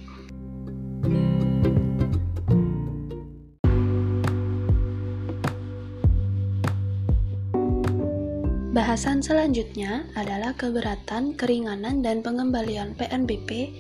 Bahasan 8.81 9.21
selanjutnya 9.21 10.09
adalah 10.17 10.57
keberatan, 10.57 11.37
keringanan, 11.37 12.01
dan 12.01 12.25
pengembalian 12.25 12.97
PNBP 12.97 13.77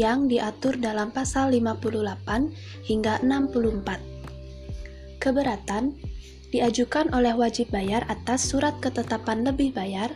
yang 0.00 0.32
diatur 0.32 0.80
dalam 0.80 1.12
pasal 1.12 1.52
58 1.52 2.48
hingga 2.88 3.20
64. 3.20 4.00
Keberatan 5.20 5.92
diajukan 6.56 7.12
oleh 7.12 7.36
wajib 7.36 7.68
bayar 7.68 8.08
atas 8.08 8.48
surat 8.48 8.72
ketetapan 8.80 9.44
lebih 9.44 9.76
bayar, 9.76 10.08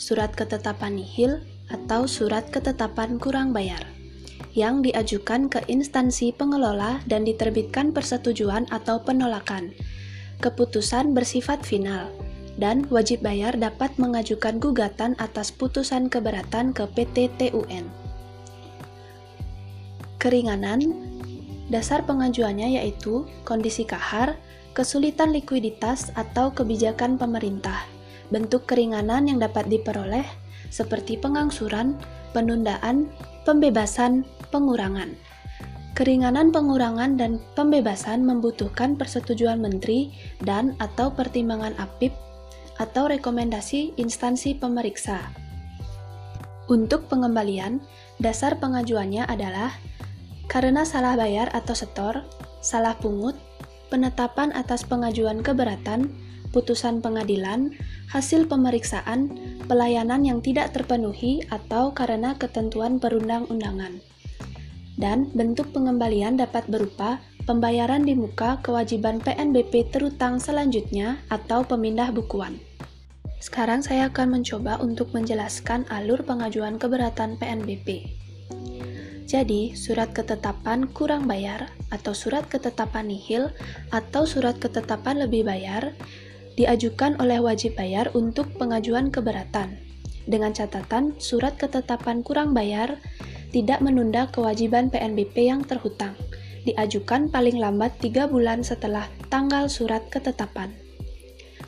surat 0.00 0.32
ketetapan 0.32 0.96
nihil, 0.96 1.44
atau 1.68 2.08
surat 2.08 2.48
ketetapan 2.48 3.20
kurang 3.20 3.52
bayar 3.52 3.84
yang 4.56 4.80
diajukan 4.80 5.52
ke 5.52 5.60
instansi 5.68 6.32
pengelola 6.32 7.04
dan 7.04 7.28
diterbitkan 7.28 7.92
persetujuan 7.92 8.72
atau 8.72 9.04
penolakan. 9.04 9.76
Keputusan 10.40 11.12
bersifat 11.12 11.60
final 11.60 12.25
dan 12.56 12.88
wajib 12.88 13.20
bayar 13.20 13.56
dapat 13.56 13.92
mengajukan 14.00 14.56
gugatan 14.56 15.12
atas 15.20 15.52
putusan 15.52 16.08
keberatan 16.08 16.72
ke 16.72 16.88
PT 16.96 17.28
TUN. 17.36 17.84
Keringanan 20.16 20.80
dasar 21.68 22.02
pengajuannya 22.08 22.80
yaitu 22.80 23.28
kondisi 23.44 23.84
kahar, 23.84 24.40
kesulitan 24.72 25.32
likuiditas 25.32 26.12
atau 26.16 26.52
kebijakan 26.52 27.20
pemerintah. 27.20 27.84
Bentuk 28.32 28.66
keringanan 28.66 29.30
yang 29.30 29.38
dapat 29.38 29.70
diperoleh 29.70 30.26
seperti 30.72 31.14
pengangsuran, 31.14 31.94
penundaan, 32.34 33.06
pembebasan, 33.46 34.26
pengurangan. 34.50 35.14
Keringanan 35.96 36.52
pengurangan 36.52 37.16
dan 37.16 37.40
pembebasan 37.56 38.20
membutuhkan 38.26 39.00
persetujuan 39.00 39.56
menteri 39.62 40.12
dan 40.44 40.76
atau 40.76 41.08
pertimbangan 41.08 41.72
APIP 41.80 42.25
atau 42.76 43.08
rekomendasi 43.08 43.96
instansi 43.96 44.56
pemeriksa. 44.56 45.32
Untuk 46.66 47.06
pengembalian, 47.06 47.78
dasar 48.18 48.58
pengajuannya 48.58 49.22
adalah 49.30 49.70
karena 50.50 50.82
salah 50.82 51.14
bayar 51.14 51.50
atau 51.54 51.74
setor, 51.74 52.26
salah 52.58 52.98
pungut, 52.98 53.38
penetapan 53.86 54.50
atas 54.50 54.82
pengajuan 54.82 55.46
keberatan, 55.46 56.10
putusan 56.50 56.98
pengadilan, 56.98 57.70
hasil 58.10 58.50
pemeriksaan, 58.50 59.30
pelayanan 59.70 60.26
yang 60.26 60.42
tidak 60.42 60.74
terpenuhi 60.74 61.44
atau 61.54 61.94
karena 61.94 62.34
ketentuan 62.34 62.98
perundang-undangan. 62.98 64.02
Dan 64.96 65.28
bentuk 65.36 65.70
pengembalian 65.76 66.40
dapat 66.40 66.66
berupa 66.72 67.20
pembayaran 67.46 68.02
di 68.02 68.18
muka 68.18 68.58
kewajiban 68.64 69.22
PNBP 69.22 69.92
terutang 69.94 70.42
selanjutnya 70.42 71.20
atau 71.30 71.62
pemindah 71.62 72.10
bukuan. 72.10 72.58
Sekarang 73.36 73.84
saya 73.84 74.08
akan 74.08 74.40
mencoba 74.40 74.80
untuk 74.80 75.12
menjelaskan 75.12 75.84
alur 75.92 76.24
pengajuan 76.24 76.80
keberatan 76.80 77.36
PNBP. 77.36 78.08
Jadi, 79.26 79.74
surat 79.74 80.14
ketetapan 80.14 80.86
kurang 80.86 81.26
bayar 81.26 81.74
atau 81.90 82.14
surat 82.14 82.46
ketetapan 82.46 83.10
nihil 83.10 83.50
atau 83.90 84.22
surat 84.22 84.54
ketetapan 84.56 85.18
lebih 85.26 85.42
bayar 85.42 85.92
diajukan 86.54 87.18
oleh 87.18 87.42
wajib 87.42 87.74
bayar 87.74 88.08
untuk 88.14 88.48
pengajuan 88.54 89.10
keberatan. 89.10 89.76
Dengan 90.30 90.54
catatan, 90.54 91.18
surat 91.18 91.58
ketetapan 91.58 92.22
kurang 92.22 92.54
bayar 92.54 93.02
tidak 93.50 93.82
menunda 93.82 94.30
kewajiban 94.30 94.90
PNBP 94.94 95.50
yang 95.50 95.62
terhutang 95.66 96.14
diajukan 96.66 97.30
paling 97.30 97.62
lambat 97.62 97.94
tiga 98.02 98.26
bulan 98.26 98.66
setelah 98.66 99.06
tanggal 99.30 99.70
surat 99.70 100.02
ketetapan. 100.10 100.74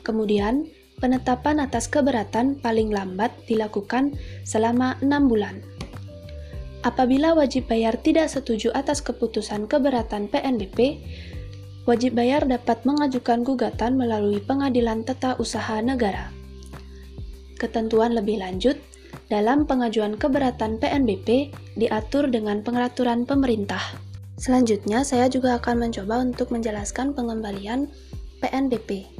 Kemudian, 0.03 0.67
penetapan 0.99 1.63
atas 1.63 1.87
keberatan 1.87 2.59
paling 2.59 2.91
lambat 2.93 3.31
dilakukan 3.47 4.15
selama 4.43 4.99
enam 4.99 5.31
bulan. 5.31 5.63
Apabila 6.79 7.35
wajib 7.35 7.67
bayar 7.67 7.99
tidak 7.99 8.31
setuju 8.31 8.71
atas 8.71 9.03
keputusan 9.03 9.67
keberatan 9.67 10.31
PNBP, 10.31 11.03
wajib 11.83 12.15
bayar 12.15 12.47
dapat 12.47 12.87
mengajukan 12.87 13.43
gugatan 13.43 13.99
melalui 13.99 14.39
Pengadilan 14.39 15.03
Tata 15.03 15.35
Usaha 15.35 15.83
Negara. 15.83 16.31
Ketentuan 17.59 18.15
lebih 18.15 18.39
lanjut 18.39 18.79
dalam 19.27 19.67
pengajuan 19.67 20.15
keberatan 20.15 20.79
PNBP 20.79 21.51
diatur 21.75 22.31
dengan 22.31 22.63
pengaturan 22.63 23.27
pemerintah. 23.27 23.81
Selanjutnya, 24.39 25.03
saya 25.03 25.27
juga 25.27 25.59
akan 25.59 25.83
mencoba 25.83 26.23
untuk 26.23 26.55
menjelaskan 26.55 27.11
pengembalian 27.11 27.91
PNBP. 28.39 29.18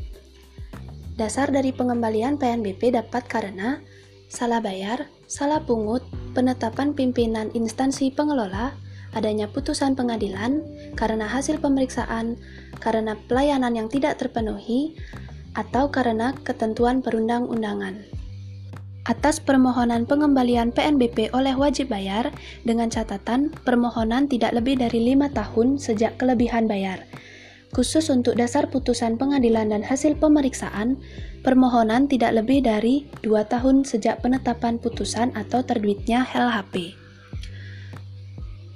Dasar 1.19 1.51
dari 1.51 1.75
pengembalian 1.75 2.39
PNBP 2.39 2.95
dapat 2.95 3.27
karena 3.27 3.83
salah 4.31 4.63
bayar, 4.63 5.11
salah 5.27 5.59
pungut, 5.59 5.99
penetapan 6.31 6.95
pimpinan 6.95 7.51
instansi 7.51 8.07
pengelola, 8.15 8.71
adanya 9.11 9.51
putusan 9.51 9.99
pengadilan, 9.99 10.63
karena 10.95 11.27
hasil 11.27 11.59
pemeriksaan, 11.59 12.39
karena 12.79 13.19
pelayanan 13.27 13.75
yang 13.75 13.91
tidak 13.91 14.15
terpenuhi, 14.15 14.95
atau 15.59 15.91
karena 15.91 16.31
ketentuan 16.47 17.03
perundang-undangan 17.03 17.99
atas 19.09 19.41
permohonan 19.41 20.05
pengembalian 20.05 20.69
PNBP 20.69 21.33
oleh 21.33 21.57
wajib 21.57 21.89
bayar 21.89 22.29
dengan 22.61 22.93
catatan 22.93 23.49
permohonan 23.65 24.29
tidak 24.29 24.53
lebih 24.53 24.77
dari 24.77 25.01
lima 25.01 25.33
tahun 25.33 25.81
sejak 25.81 26.21
kelebihan 26.21 26.69
bayar. 26.69 27.09
Khusus 27.69 28.09
untuk 28.09 28.33
dasar 28.33 28.65
putusan 28.65 29.13
pengadilan 29.13 29.69
dan 29.69 29.85
hasil 29.85 30.17
pemeriksaan, 30.17 30.97
permohonan 31.45 32.09
tidak 32.09 32.33
lebih 32.41 32.65
dari 32.65 33.05
dua 33.21 33.45
tahun 33.45 33.85
sejak 33.85 34.25
penetapan 34.25 34.81
putusan 34.81 35.29
atau 35.37 35.61
terbitnya 35.61 36.25
LHP. 36.33 36.97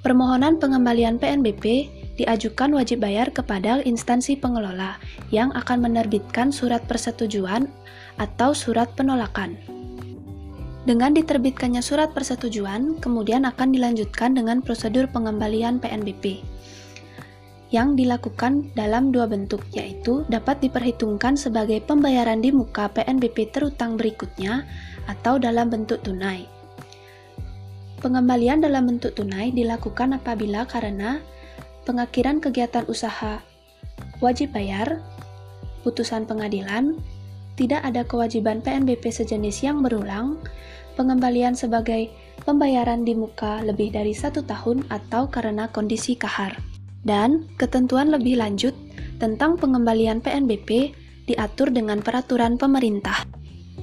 Permohonan 0.06 0.62
pengembalian 0.62 1.18
PNBP 1.18 1.90
diajukan 2.22 2.70
wajib 2.70 3.02
bayar 3.02 3.34
kepada 3.34 3.82
instansi 3.82 4.38
pengelola 4.38 5.02
yang 5.34 5.50
akan 5.58 5.90
menerbitkan 5.90 6.54
surat 6.54 6.86
persetujuan 6.86 7.66
atau 8.22 8.54
surat 8.54 8.86
penolakan. 8.94 9.58
Dengan 10.86 11.16
diterbitkannya 11.16 11.82
surat 11.82 12.14
persetujuan, 12.14 13.02
kemudian 13.02 13.42
akan 13.48 13.74
dilanjutkan 13.74 14.36
dengan 14.38 14.60
prosedur 14.62 15.10
pengembalian 15.10 15.82
PNBP 15.82 16.53
yang 17.74 17.98
dilakukan 17.98 18.70
dalam 18.78 19.10
dua 19.10 19.26
bentuk, 19.26 19.66
yaitu 19.74 20.22
dapat 20.30 20.62
diperhitungkan 20.62 21.34
sebagai 21.34 21.82
pembayaran 21.82 22.38
di 22.38 22.54
muka 22.54 22.86
PNBP 22.94 23.50
terutang 23.50 23.98
berikutnya 23.98 24.62
atau 25.10 25.42
dalam 25.42 25.74
bentuk 25.74 25.98
tunai. 26.06 26.46
Pengembalian 27.98 28.62
dalam 28.62 28.86
bentuk 28.86 29.18
tunai 29.18 29.50
dilakukan 29.50 30.14
apabila 30.14 30.70
karena 30.70 31.18
pengakhiran 31.82 32.38
kegiatan 32.38 32.86
usaha 32.86 33.42
wajib 34.22 34.54
bayar, 34.54 35.02
putusan 35.82 36.30
pengadilan, 36.30 36.94
tidak 37.58 37.82
ada 37.82 38.06
kewajiban 38.06 38.62
PNBP 38.62 39.10
sejenis 39.10 39.66
yang 39.66 39.82
berulang, 39.82 40.38
pengembalian 40.94 41.58
sebagai 41.58 42.06
pembayaran 42.46 43.02
di 43.02 43.18
muka 43.18 43.66
lebih 43.66 43.90
dari 43.90 44.14
satu 44.14 44.46
tahun 44.46 44.86
atau 44.94 45.26
karena 45.26 45.66
kondisi 45.74 46.14
kahar. 46.14 46.73
Dan 47.04 47.52
ketentuan 47.60 48.08
lebih 48.08 48.40
lanjut 48.40 48.72
tentang 49.20 49.60
pengembalian 49.60 50.24
PNBP 50.24 50.96
diatur 51.28 51.68
dengan 51.72 52.00
peraturan 52.00 52.56
pemerintah. 52.56 53.28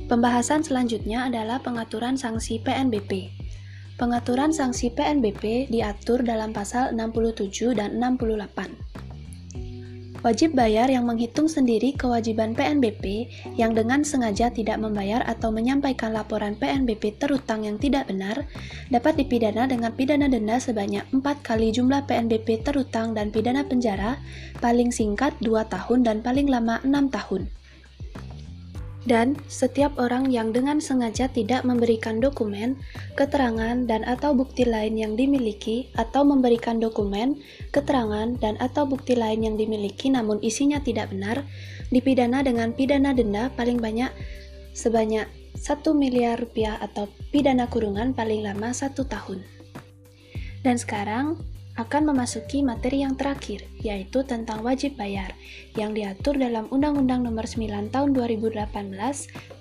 Pembahasan 0.10 0.66
selanjutnya 0.66 1.32
adalah 1.32 1.64
pengaturan 1.64 2.20
sanksi 2.20 2.60
PNBP. 2.60 3.32
Pengaturan 3.96 4.50
sanksi 4.50 4.92
PNBP 4.92 5.70
diatur 5.70 6.26
dalam 6.26 6.52
pasal 6.52 6.92
67 6.98 7.78
dan 7.78 8.02
68. 8.02 9.11
Wajib 10.22 10.54
bayar 10.54 10.86
yang 10.86 11.10
menghitung 11.10 11.50
sendiri 11.50 11.98
kewajiban 11.98 12.54
PNBP 12.54 13.26
yang 13.58 13.74
dengan 13.74 14.06
sengaja 14.06 14.54
tidak 14.54 14.78
membayar 14.78 15.26
atau 15.26 15.50
menyampaikan 15.50 16.14
laporan 16.14 16.54
PNBP 16.54 17.18
terutang 17.18 17.66
yang 17.66 17.82
tidak 17.82 18.06
benar 18.06 18.46
dapat 18.94 19.18
dipidana 19.18 19.66
dengan 19.66 19.90
pidana 19.98 20.30
denda 20.30 20.62
sebanyak 20.62 21.10
4 21.10 21.26
kali 21.42 21.74
jumlah 21.74 22.06
PNBP 22.06 22.62
terutang 22.62 23.18
dan 23.18 23.34
pidana 23.34 23.66
penjara 23.66 24.22
paling 24.62 24.94
singkat 24.94 25.34
2 25.42 25.58
tahun 25.66 26.06
dan 26.06 26.22
paling 26.22 26.46
lama 26.46 26.78
6 26.86 27.10
tahun. 27.10 27.61
Dan 29.10 29.34
setiap 29.50 29.98
orang 29.98 30.30
yang 30.30 30.54
dengan 30.54 30.78
sengaja 30.78 31.26
tidak 31.26 31.66
memberikan 31.66 32.22
dokumen, 32.22 32.78
keterangan, 33.18 33.90
dan 33.90 34.06
atau 34.06 34.38
bukti 34.38 34.62
lain 34.62 34.94
yang 34.94 35.18
dimiliki 35.18 35.90
atau 35.98 36.22
memberikan 36.22 36.78
dokumen, 36.78 37.42
keterangan, 37.74 38.38
dan 38.38 38.62
atau 38.62 38.86
bukti 38.86 39.18
lain 39.18 39.42
yang 39.42 39.56
dimiliki 39.58 40.14
namun 40.14 40.38
isinya 40.46 40.78
tidak 40.86 41.10
benar, 41.10 41.42
dipidana 41.90 42.46
dengan 42.46 42.78
pidana 42.78 43.12
denda 43.18 43.50
paling 43.58 43.82
banyak 43.82 44.14
sebanyak 44.78 45.26
1 45.58 45.82
miliar 45.98 46.40
rupiah 46.40 46.78
atau 46.80 47.10
pidana 47.34 47.68
kurungan 47.68 48.14
paling 48.14 48.46
lama 48.46 48.70
satu 48.72 49.04
tahun. 49.10 49.42
Dan 50.62 50.78
sekarang, 50.78 51.42
akan 51.80 52.12
memasuki 52.12 52.60
materi 52.60 53.00
yang 53.06 53.16
terakhir, 53.16 53.64
yaitu 53.80 54.28
tentang 54.28 54.60
wajib 54.66 55.00
bayar, 55.00 55.32
yang 55.80 55.96
diatur 55.96 56.36
dalam 56.36 56.68
Undang-Undang 56.68 57.24
Nomor 57.24 57.48
9 57.48 57.94
Tahun 57.94 58.10
2018 58.12 58.60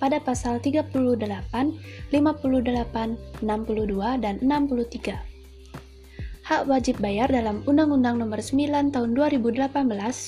pada 0.02 0.18
pasal 0.18 0.58
38, 0.58 0.90
58, 0.90 2.10
62, 2.10 4.18
dan 4.18 4.34
63. 4.42 5.30
Hak 6.50 6.66
wajib 6.66 6.98
bayar 6.98 7.30
dalam 7.30 7.62
Undang-Undang 7.62 8.26
Nomor 8.26 8.42
9 8.42 8.90
Tahun 8.90 9.10
2018 9.14 9.70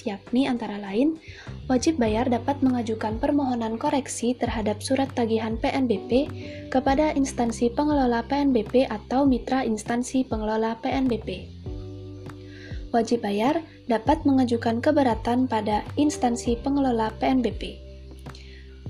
yakni 0.06 0.46
antara 0.46 0.78
lain 0.78 1.18
wajib 1.66 1.98
bayar 1.98 2.30
dapat 2.30 2.62
mengajukan 2.62 3.18
permohonan 3.18 3.74
koreksi 3.74 4.30
terhadap 4.38 4.78
surat 4.86 5.10
tagihan 5.18 5.58
PNBP 5.58 6.30
kepada 6.70 7.10
instansi 7.18 7.74
pengelola 7.74 8.22
PNBP 8.30 8.86
atau 8.86 9.26
mitra 9.26 9.66
instansi 9.66 10.22
pengelola 10.22 10.78
PNBP 10.78 11.61
wajib 12.92 13.24
bayar 13.24 13.64
dapat 13.88 14.22
mengajukan 14.28 14.78
keberatan 14.84 15.48
pada 15.48 15.82
instansi 15.98 16.60
pengelola 16.60 17.10
PNBP. 17.18 17.82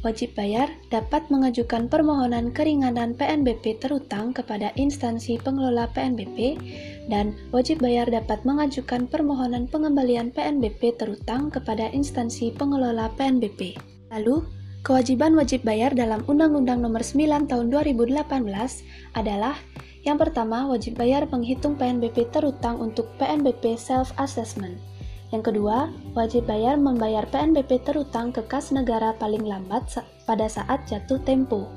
Wajib 0.02 0.34
bayar 0.34 0.66
dapat 0.90 1.30
mengajukan 1.30 1.86
permohonan 1.86 2.50
keringanan 2.50 3.14
PNBP 3.14 3.78
terutang 3.78 4.34
kepada 4.34 4.74
instansi 4.74 5.38
pengelola 5.38 5.86
PNBP 5.94 6.58
dan 7.06 7.38
wajib 7.54 7.78
bayar 7.78 8.10
dapat 8.10 8.42
mengajukan 8.42 9.06
permohonan 9.06 9.70
pengembalian 9.70 10.34
PNBP 10.34 10.98
terutang 10.98 11.54
kepada 11.54 11.86
instansi 11.94 12.50
pengelola 12.50 13.14
PNBP. 13.14 13.78
Lalu, 14.10 14.42
kewajiban 14.82 15.38
wajib 15.38 15.62
bayar 15.62 15.94
dalam 15.94 16.26
Undang-Undang 16.26 16.82
Nomor 16.82 17.06
9 17.06 17.46
Tahun 17.46 17.66
2018 17.70 18.26
adalah 19.14 19.54
yang 20.02 20.18
pertama, 20.18 20.66
wajib 20.66 20.98
bayar 20.98 21.26
penghitung 21.30 21.78
PNBP 21.78 22.30
terutang 22.34 22.82
untuk 22.82 23.06
PNBP 23.22 23.78
self-assessment. 23.78 24.78
Yang 25.32 25.54
kedua, 25.54 25.88
wajib 26.12 26.44
bayar 26.44 26.76
membayar 26.76 27.24
PNBP 27.30 27.86
terutang 27.88 28.34
ke 28.36 28.44
kas 28.44 28.68
negara 28.68 29.16
paling 29.16 29.46
lambat 29.46 29.88
pada 30.28 30.44
saat 30.44 30.84
jatuh 30.84 31.22
tempo. 31.24 31.72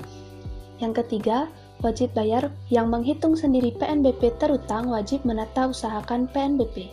Yang 0.76 1.06
ketiga, 1.06 1.48
wajib 1.80 2.12
bayar 2.12 2.52
yang 2.68 2.92
menghitung 2.92 3.32
sendiri 3.32 3.72
PNBP 3.80 4.36
terutang 4.36 4.92
wajib 4.92 5.24
menata 5.24 5.72
usahakan 5.72 6.28
PNBP. 6.28 6.92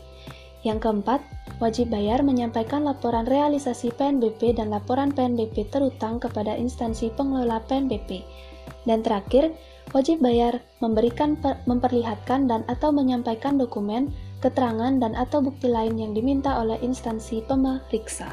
Yang 0.64 0.88
keempat, 0.88 1.20
wajib 1.60 1.92
bayar 1.92 2.24
menyampaikan 2.24 2.88
laporan 2.88 3.28
realisasi 3.28 3.92
PNBP 3.92 4.56
dan 4.56 4.72
laporan 4.72 5.12
PNBP 5.12 5.68
terutang 5.68 6.24
kepada 6.24 6.56
instansi 6.56 7.12
pengelola 7.12 7.60
PNBP. 7.68 8.24
Dan 8.88 9.04
terakhir, 9.04 9.52
Wajib 9.92 10.24
bayar 10.24 10.64
memberikan 10.80 11.36
memperlihatkan 11.68 12.48
dan 12.48 12.64
atau 12.72 12.96
menyampaikan 12.96 13.60
dokumen, 13.60 14.16
keterangan 14.40 14.96
dan 15.04 15.12
atau 15.20 15.44
bukti 15.44 15.68
lain 15.68 16.00
yang 16.00 16.16
diminta 16.16 16.56
oleh 16.56 16.80
instansi 16.80 17.44
pemeriksa. 17.44 18.32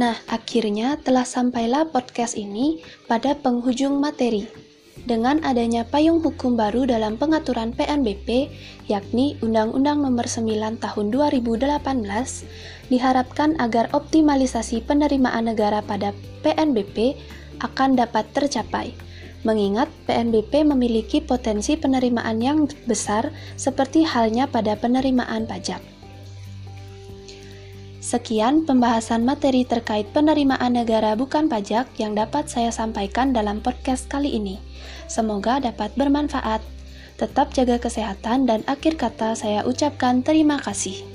Nah, 0.00 0.16
akhirnya 0.32 0.96
telah 1.04 1.28
sampailah 1.28 1.92
podcast 1.92 2.32
ini 2.32 2.80
pada 3.04 3.36
penghujung 3.36 4.00
materi 4.00 4.69
dengan 5.10 5.42
adanya 5.42 5.82
payung 5.82 6.22
hukum 6.22 6.54
baru 6.54 6.86
dalam 6.86 7.18
pengaturan 7.18 7.74
PNBP, 7.74 8.46
yakni 8.86 9.34
Undang-Undang 9.42 10.06
Nomor 10.06 10.30
9 10.30 10.78
Tahun 10.78 11.06
2018, 11.10 12.94
diharapkan 12.94 13.58
agar 13.58 13.90
optimalisasi 13.90 14.86
penerimaan 14.86 15.50
negara 15.50 15.82
pada 15.82 16.14
PNBP 16.46 17.18
akan 17.58 17.98
dapat 17.98 18.30
tercapai. 18.30 18.94
Mengingat 19.42 19.90
PNBP 20.06 20.62
memiliki 20.62 21.18
potensi 21.18 21.74
penerimaan 21.74 22.38
yang 22.38 22.70
besar 22.86 23.34
seperti 23.58 24.06
halnya 24.06 24.46
pada 24.46 24.78
penerimaan 24.78 25.50
pajak. 25.50 25.82
Sekian 27.98 28.62
pembahasan 28.62 29.26
materi 29.26 29.66
terkait 29.66 30.06
penerimaan 30.14 30.78
negara 30.78 31.18
bukan 31.18 31.50
pajak 31.50 31.90
yang 31.98 32.14
dapat 32.14 32.46
saya 32.46 32.70
sampaikan 32.70 33.34
dalam 33.34 33.58
podcast 33.58 34.06
kali 34.06 34.38
ini. 34.38 34.69
Semoga 35.10 35.58
dapat 35.58 35.90
bermanfaat. 35.98 36.62
Tetap 37.18 37.50
jaga 37.50 37.82
kesehatan 37.82 38.46
dan 38.46 38.62
akhir 38.70 38.94
kata 38.94 39.34
saya 39.34 39.66
ucapkan 39.66 40.22
terima 40.22 40.62
kasih. 40.62 41.09